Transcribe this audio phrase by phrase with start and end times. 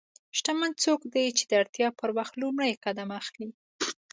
[0.37, 3.49] شتمن څوک دی چې د اړتیا پر وخت لومړی قدم اخلي.